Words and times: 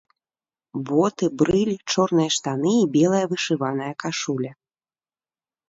Боты, 0.87 1.25
брыль, 1.41 1.71
чорныя 1.91 2.29
штаны 2.37 2.73
і 2.83 2.89
белая 2.97 3.21
вышываная 3.35 3.93
кашуля! 4.03 4.51